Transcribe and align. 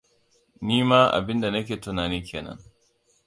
Ni 0.65 0.77
ma 0.89 0.99
abinda 1.17 1.47
nake 1.51 1.75
tunani 1.83 2.19
ke 2.27 2.39
nan. 2.45 2.59